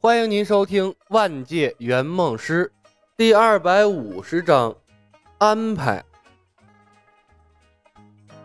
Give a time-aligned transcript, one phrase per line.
[0.00, 2.70] 欢迎您收听《万界圆梦师》
[3.16, 4.72] 第二百五十章
[5.38, 6.04] 安排。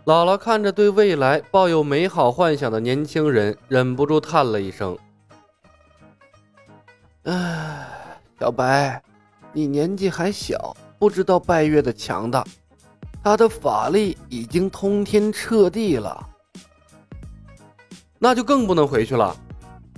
[0.03, 4.97] 姥姥看着对未来抱有美好幻想的年轻人，忍不住叹了一声
[7.25, 7.87] ：“唉，
[8.39, 8.99] 小白，
[9.51, 12.43] 你年纪还小，不知道拜月的强大，
[13.23, 16.27] 他的法力已经通天彻地了，
[18.17, 19.37] 那就更不能回去了。”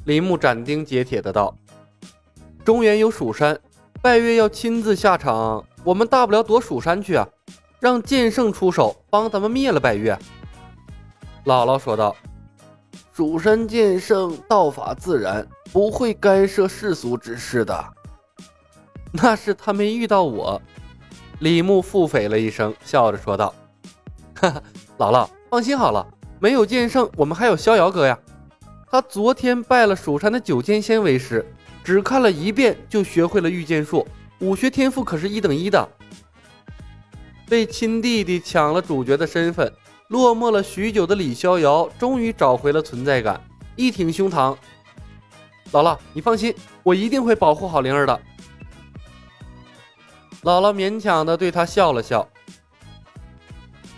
[0.05, 1.57] 林木斩钉截铁的道
[2.63, 3.59] ：“中原有蜀山，
[4.03, 7.27] 拜月要亲自下场，我们大不了躲蜀山去啊，
[7.79, 10.15] 让剑圣出手帮咱们灭了拜月。”
[11.45, 12.15] 姥姥说道
[13.11, 17.93] ：“蜀山剑圣道法自然，不会干涉世俗之事的。”
[19.11, 20.61] 那是他没遇到我。
[21.39, 23.51] 李牧腹诽了一声，笑着说道
[24.39, 24.61] ：“哈哈，
[24.99, 26.05] 姥姥放心好了，
[26.39, 28.19] 没有剑圣，我们还有逍遥哥呀。”
[28.95, 31.45] 他昨天拜了蜀山的九剑仙为师，
[31.83, 34.07] 只看了一遍就学会了御剑术，
[34.39, 35.89] 武学天赋可是一等一的。
[37.45, 39.69] 被亲弟弟抢了主角的身份，
[40.07, 43.41] 落寞了许久的李逍遥终于找回了存在感，
[43.75, 44.55] 一挺胸膛
[45.73, 48.17] ：“姥姥，你放心，我一定会保护好灵儿的。”
[50.43, 52.25] 姥姥勉强的对他笑了笑：“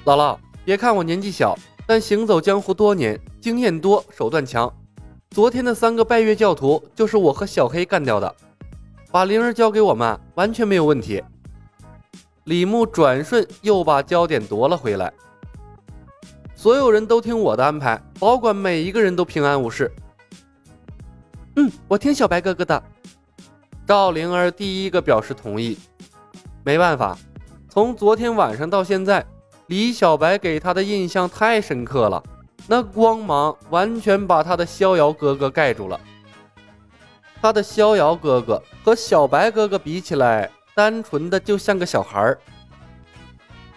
[0.06, 4.68] 姥姥，别看我年纪小，但行走江湖多年，经验多，手段强。”
[5.38, 8.36] 昨天的三个拜月教徒就是我和小黑干掉的，
[9.12, 11.24] 把灵儿交给我们完全没有问题。
[12.46, 15.14] 李牧转瞬又把焦点夺了回来，
[16.56, 19.92] 所有人都听我的安排，保管每一个人都平安无事。
[21.56, 22.84] 嗯，我听小白哥哥的。
[23.86, 25.78] 赵灵儿第一个表示同意。
[26.66, 27.16] 没办法，
[27.70, 29.24] 从昨天晚上到现在，
[29.68, 32.24] 李小白给他的印象太深刻了。
[32.70, 35.98] 那光芒完全把他的逍遥哥哥盖住了。
[37.42, 42.38] 他的逍遥哥哥和小白哥哥比起来，单纯的就像个小孩儿。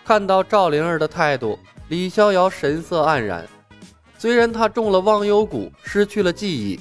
[0.05, 1.57] 看到赵灵儿的态度，
[1.89, 3.47] 李逍遥神色黯然。
[4.19, 6.81] 虽然他中了忘忧谷，失去了记忆，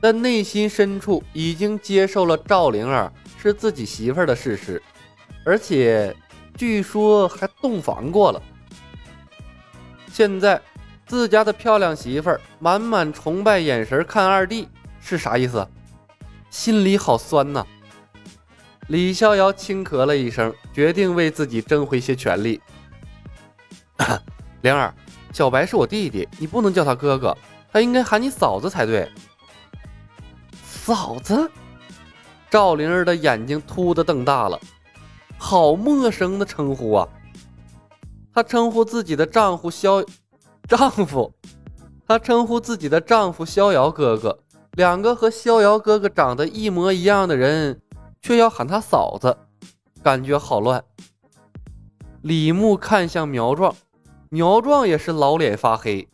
[0.00, 4.82] 但内心深处已经接受了赵灵儿是自己媳妇儿的事实，
[5.44, 6.16] 而且
[6.56, 8.42] 据说还洞房过了。
[10.10, 10.58] 现在。
[11.12, 14.66] 自家的漂亮媳妇儿满满崇拜眼神看二弟
[14.98, 15.68] 是啥意思？
[16.48, 17.66] 心里好酸呐！
[18.88, 22.58] 李逍遥轻咳了一声，决定为自己争回些权利。
[24.62, 24.94] 灵儿，
[25.34, 27.36] 小白是我弟弟，你不能叫他哥哥，
[27.70, 29.06] 他应该喊你嫂子才对。
[30.64, 31.50] 嫂子？
[32.48, 34.58] 赵灵儿的眼睛突的瞪大了，
[35.36, 37.06] 好陌生的称呼啊！
[38.32, 40.02] 她称呼自己的丈夫萧。
[40.68, 41.32] 丈夫，
[42.06, 44.38] 她称呼自己的丈夫逍遥哥哥。
[44.72, 47.82] 两个和逍遥哥哥长得一模一样的人，
[48.22, 49.36] 却要喊他嫂子，
[50.02, 50.82] 感觉好乱。
[52.22, 53.76] 李牧看向苗壮，
[54.30, 56.08] 苗壮也是老脸发黑。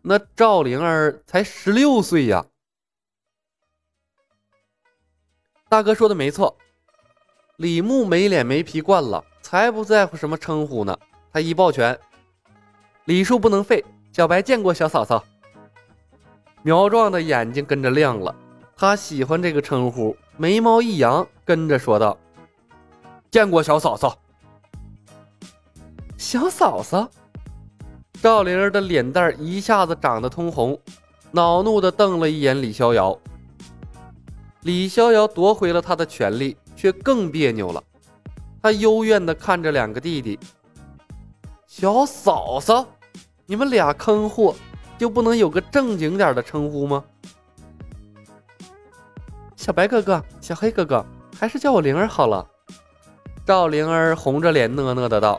[0.00, 2.46] 那赵灵儿才十六岁呀！
[5.68, 6.56] 大哥说的没错，
[7.56, 10.96] 李牧没脸没皮惯了，才不在乎什么称呼呢。
[11.30, 11.98] 他一抱拳。
[13.06, 15.22] 礼数不能废，小白见过小嫂嫂。
[16.62, 18.34] 苗壮的眼睛跟着亮了，
[18.74, 22.16] 他喜欢这个称呼，眉毛一扬，跟着说道
[23.30, 24.18] ：“见过小嫂嫂。”
[26.16, 27.06] 小嫂嫂，
[28.22, 30.78] 赵灵儿的脸蛋一下子长得通红，
[31.30, 33.18] 恼怒的瞪了一眼李逍遥。
[34.62, 37.84] 李逍遥夺回了他的权利，却更别扭了。
[38.62, 40.38] 他幽怨的看着两个弟弟。
[41.66, 42.86] 小嫂嫂，
[43.46, 44.54] 你们俩坑货，
[44.98, 47.04] 就不能有个正经点的称呼吗？
[49.56, 51.04] 小白哥哥，小黑哥哥，
[51.38, 52.46] 还是叫我灵儿好了。
[53.44, 55.38] 赵灵儿红着脸讷讷的道：“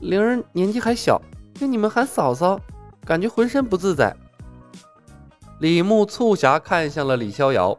[0.00, 1.20] 灵儿年纪还小，
[1.54, 2.58] 听你们喊嫂嫂，
[3.04, 4.16] 感觉浑身不自在。”
[5.60, 7.78] 李牧促狭看向了李逍遥，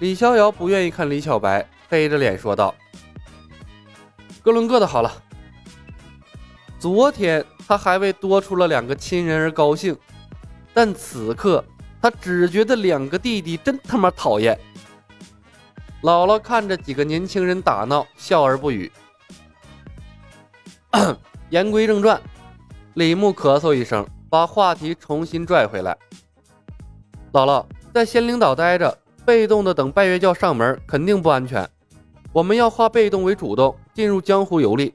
[0.00, 2.74] 李逍遥不愿意看李小白，黑着脸说道
[4.44, 5.10] ：“各论各的，好了。”
[6.82, 9.96] 昨天他还为多出了两个亲人而高兴，
[10.74, 11.64] 但此刻
[12.00, 14.58] 他只觉得两个弟弟真他妈讨厌。
[16.02, 18.90] 姥姥看着几个年轻人打闹，笑而不语。
[21.50, 22.20] 言归正传，
[22.94, 25.96] 李牧咳嗽一声，把话题重新拽回来。
[27.32, 27.64] 姥姥
[27.94, 31.64] 在仙灵岛待着，被动的等拜月教上门肯定不安全，
[32.32, 34.92] 我们要化被动为主动，进入江湖游历。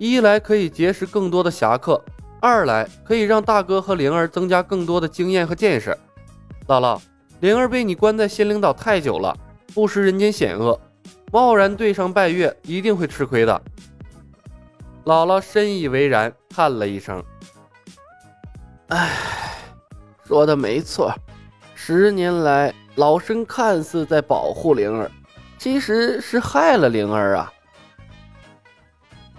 [0.00, 2.02] 一来可以结识更多的侠客，
[2.40, 5.94] 二来可以让大哥和灵儿增加更多的经验和见识。
[6.66, 6.98] 姥姥，
[7.40, 9.36] 灵儿被你关在仙灵岛太久了，
[9.74, 10.80] 不识人间险恶，
[11.30, 13.60] 贸然对上拜月，一定会吃亏的。
[15.04, 17.22] 姥姥深以为然，叹了一声
[18.88, 19.10] ：“唉，
[20.26, 21.14] 说的没错，
[21.74, 25.10] 十年来老身看似在保护灵儿，
[25.58, 27.52] 其实是害了灵儿啊。”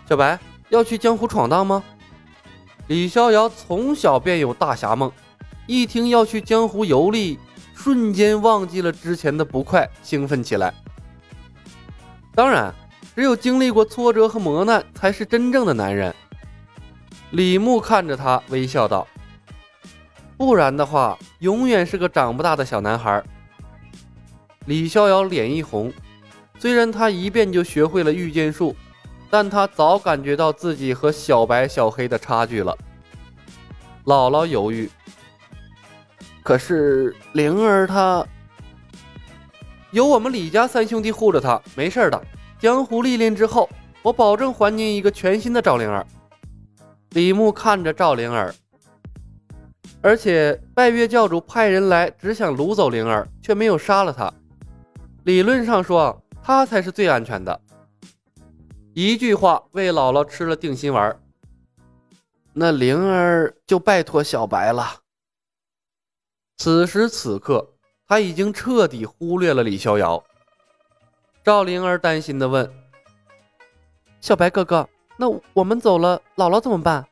[0.08, 0.38] 小白
[0.72, 1.84] 要去江湖闯荡吗？
[2.88, 5.12] 李逍遥从小便有大侠梦，
[5.68, 7.38] 一听要去江湖游历，
[7.76, 10.74] 瞬间忘记了之前的不快，兴奋起来。
[12.34, 12.74] 当然，
[13.14, 16.16] 只有经历过挫折和磨难，才是真正的男人。
[17.32, 19.06] 李牧看着他，微笑道
[20.38, 23.22] ：“不然的话，永远是个长不大的小男孩。”
[24.68, 25.92] 李逍遥脸一红，
[26.60, 28.74] 虽然他一遍就学会了御剑术。
[29.32, 32.78] 但他早感觉到自己和小白、小黑的差距了。
[34.06, 34.90] 姥姥犹豫，
[36.44, 38.26] 可是灵儿她
[39.92, 42.22] 有我们李家三兄弟护着她，没事的。
[42.60, 43.70] 江湖历练之后，
[44.02, 46.06] 我保证还您一个全新的赵灵儿。
[47.12, 48.54] 李牧看着赵灵儿，
[50.02, 54.32] 而且拜月教主派人来，只想掳走灵儿，却没有杀了他。
[55.24, 57.62] 理论上说，他才是最安全的。
[58.94, 61.18] 一句话为姥姥吃了定心丸，
[62.52, 64.86] 那灵儿就拜托小白了。
[66.58, 67.74] 此时此刻，
[68.06, 70.22] 他已经彻底忽略了李逍遥。
[71.42, 72.70] 赵灵儿担心的问
[74.20, 77.06] ：“小白哥哥，那我们走了，姥姥怎么办？”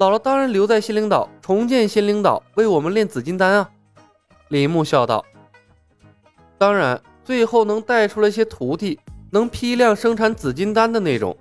[0.00, 3.70] 姥姥当然留在仙灵岛，重建仙灵岛，为我们炼紫金丹啊！
[4.48, 5.24] 李牧笑道
[6.58, 8.98] ：“当然，最后能带出来些徒弟。”
[9.34, 11.36] 能批量生产紫金丹的那种，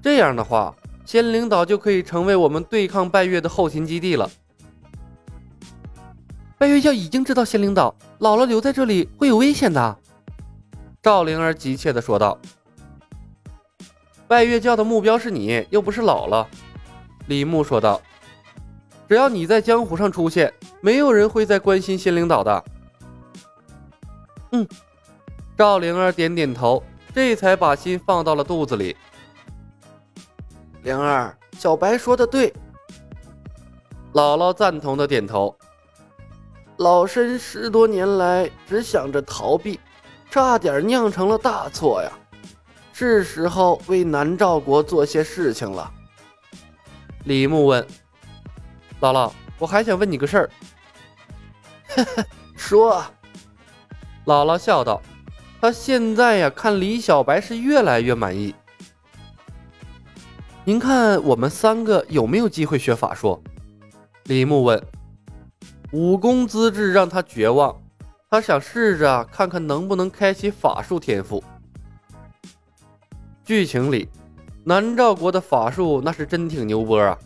[0.00, 0.72] 这样的话，
[1.04, 4.30] 仙灵岛就可以成为我们对抗拜月的后勤基地了。
[6.56, 9.98] 拜月教已经知道仙灵岛，姥姥留在这里会有危险的。
[11.02, 12.38] 赵灵儿急切地说道。
[14.28, 16.46] 拜月教的目标是你，又不是姥姥。
[17.26, 18.00] 李牧说道。
[19.08, 22.64] 只要你在江湖上出现，没有人会再关心仙灵岛的。
[24.52, 24.64] 嗯，
[25.58, 26.80] 赵灵儿点点头。
[27.14, 28.96] 这才把心放到了肚子里。
[30.82, 32.52] 灵儿，小白说的对。
[34.14, 35.56] 姥姥赞同的点头。
[36.78, 39.78] 老身十多年来只想着逃避，
[40.30, 42.10] 差点酿成了大错呀！
[42.92, 45.90] 是时候为南诏国做些事情了。
[47.24, 47.86] 李牧问
[49.00, 50.50] ：“姥姥，我还想问你个事儿。
[52.56, 53.02] ”说。
[54.26, 55.00] 姥姥笑道。
[55.62, 58.52] 他现在呀，看李小白是越来越满意。
[60.64, 63.40] 您看我们三个有没有机会学法术？
[64.24, 64.82] 李牧问。
[65.92, 67.80] 武功资质让他绝望，
[68.28, 71.40] 他想试着看看能不能开启法术天赋。
[73.44, 74.08] 剧情里，
[74.64, 77.16] 南诏国的法术那是真挺牛波啊，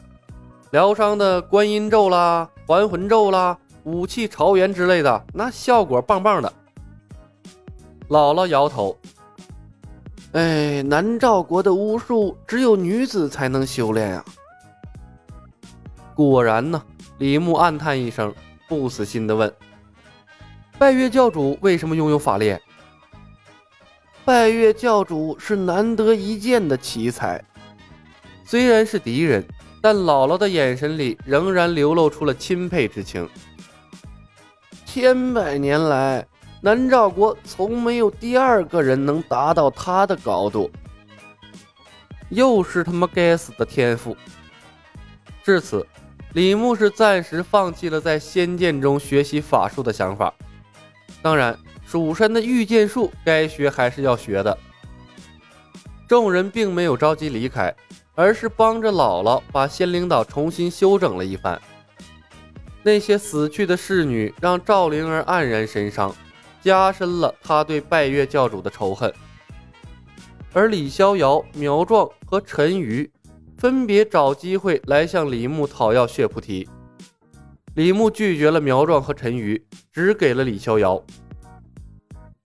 [0.72, 6.52] 疗伤的观音咒啦、还魂咒啦、武器朝元之类的，那效果棒棒的。
[8.08, 8.96] 姥姥摇头
[10.32, 14.24] ：“哎，南诏国的巫术只有女子才能修炼啊。”
[16.14, 16.82] 果然呢，
[17.18, 18.32] 李牧暗叹一声，
[18.68, 19.52] 不死心的问
[20.78, 22.56] ：“拜月教主为什么拥有法力？”
[24.24, 27.42] 拜月教主是难得一见的奇才，
[28.44, 29.46] 虽然是敌人，
[29.80, 33.28] 但姥姥的眼神里仍然流露出了钦佩之情。
[34.84, 36.26] 千百年来。
[36.66, 40.68] 南诏国从没有第二个人能达到他的高度，
[42.28, 44.16] 又是他妈该死的天赋。
[45.44, 45.86] 至此，
[46.32, 50.34] 李牧是暂时放弃了在仙剑中学习法术的想法。
[51.22, 54.58] 当然，蜀山的御剑术该学还是要学的。
[56.08, 57.72] 众人并没有着急离开，
[58.16, 61.62] 而是帮着姥姥把仙灵岛重新修整了一番。
[62.82, 66.12] 那些死去的侍女让赵灵儿黯然神伤。
[66.62, 69.12] 加深了他对拜月教主的仇恨，
[70.52, 73.10] 而李逍遥、苗壮和陈鱼
[73.56, 76.68] 分别找机会来向李牧讨要血菩提。
[77.74, 81.02] 李牧拒绝了苗壮和陈鱼，只给了李逍遥。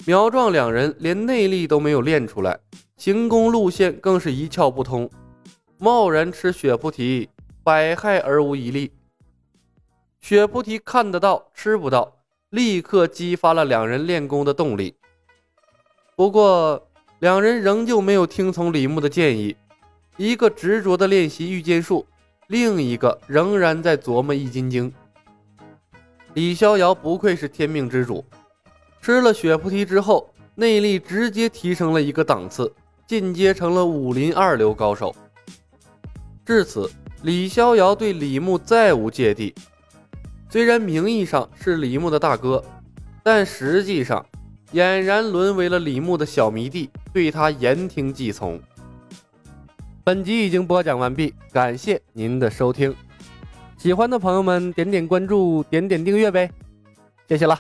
[0.06, 2.60] 苗壮两人连内力都没有练出来，
[2.98, 5.10] 行宫路线更是一窍不通，
[5.78, 7.30] 贸然吃血菩提，
[7.64, 8.92] 百害而无一利。
[10.20, 12.21] 血菩提看得到，吃不到。
[12.52, 14.94] 立刻激发了两人练功的动力。
[16.18, 16.86] 不过，
[17.20, 19.56] 两人仍旧没有听从李牧的建议，
[20.18, 22.06] 一个执着的练习御剑术，
[22.48, 24.94] 另一个仍然在琢磨易筋经。
[26.34, 28.26] 李逍遥不愧是天命之主，
[29.02, 32.70] 吃了血菩提之后，内力直接提升了一个档次，
[33.08, 35.16] 进阶成了武林二流高手。
[36.46, 36.92] 至此，
[37.24, 39.56] 李逍遥对李牧再无芥蒂。
[40.52, 42.62] 虽然名义上是李牧的大哥，
[43.24, 44.26] 但实际上
[44.74, 48.60] 俨然沦为了李牧的小迷弟，对他言听计从。
[50.04, 52.94] 本集已经播讲完毕，感谢您的收听。
[53.78, 56.52] 喜欢的朋友们，点点关注，点点订阅呗，
[57.30, 57.58] 谢谢了。